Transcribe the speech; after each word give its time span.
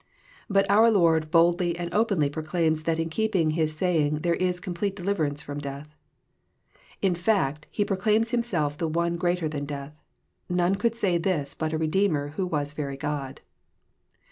But 0.49 0.65
our 0.67 0.89
Lord 0.89 1.29
boldly 1.29 1.77
and 1.77 1.93
openly 1.93 2.27
proclaims 2.27 2.81
that 2.85 2.97
in 2.97 3.07
keeping 3.11 3.51
His 3.51 3.75
saying 3.77 4.15
there 4.23 4.33
is 4.33 4.59
complete 4.59 4.95
deliverance 4.95 5.43
f^om 5.43 5.61
death. 5.61 5.93
In 7.03 7.13
fact, 7.13 7.67
He 7.69 7.85
pro 7.85 7.97
claims 7.97 8.31
Himself 8.31 8.79
the 8.79 8.87
One 8.87 9.15
greater 9.15 9.47
than 9.47 9.65
death. 9.65 9.93
None 10.49 10.73
could 10.73 10.95
say 10.95 11.19
this 11.19 11.53
but 11.53 11.71
a 11.71 11.77
Redeemer 11.77 12.29
who 12.29 12.47
was 12.47 12.73
very 12.73 12.97
God. 12.97 13.41